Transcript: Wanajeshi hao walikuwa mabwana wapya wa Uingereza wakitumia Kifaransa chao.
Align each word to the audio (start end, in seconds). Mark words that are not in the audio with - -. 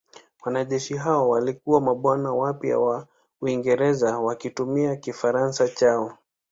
Wanajeshi 0.45 0.97
hao 0.97 1.29
walikuwa 1.29 1.81
mabwana 1.81 2.33
wapya 2.33 2.79
wa 2.79 3.07
Uingereza 3.41 4.19
wakitumia 4.19 4.95
Kifaransa 4.95 5.67
chao. 5.67 6.17